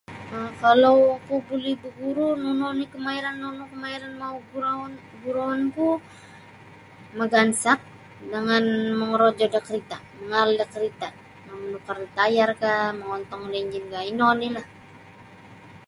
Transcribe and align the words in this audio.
um 0.35 0.45
Kalau 0.63 0.97
oku 1.15 1.35
buli 1.47 1.73
baguru 1.83 2.25
nunu 2.43 2.63
oni 2.73 2.85
kamairan 2.93 3.35
nunu 3.41 3.63
kamairan 3.71 4.13
guruun 4.49 4.91
guruun 5.21 5.59
ku 5.75 5.87
magansak 7.19 7.79
jangan 8.31 8.65
mongorojo 8.99 9.45
da 9.53 9.59
karita 9.67 9.97
magaal 10.21 10.49
da 10.59 10.65
karita 10.73 11.07
manukar 11.47 11.97
da 12.01 12.07
tayar 12.17 12.51
ka 12.61 12.71
mongontong 12.99 13.43
da 13.51 13.55
injin 13.63 13.85
ino 14.11 14.25
oni 14.33 14.47
lah. 14.55 14.65